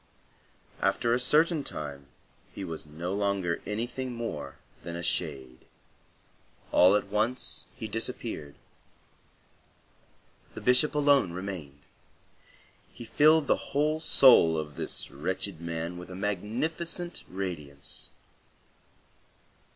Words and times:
After 0.81 1.13
a 1.13 1.19
certain 1.19 1.63
time 1.63 2.07
he 2.51 2.63
was 2.63 2.87
no 2.87 3.13
longer 3.13 3.61
anything 3.67 4.13
more 4.13 4.55
than 4.81 4.95
a 4.95 5.03
shade. 5.03 5.59
All 6.71 6.95
at 6.95 7.09
once 7.09 7.67
he 7.75 7.87
disappeared. 7.87 8.55
The 10.55 10.61
Bishop 10.61 10.95
alone 10.95 11.33
remained; 11.33 11.81
he 12.91 13.05
filled 13.05 13.45
the 13.45 13.55
whole 13.77 13.99
soul 13.99 14.57
of 14.57 14.75
this 14.75 15.11
wretched 15.11 15.61
man 15.61 15.99
with 15.99 16.09
a 16.09 16.15
magnificent 16.15 17.23
radiance. 17.29 18.09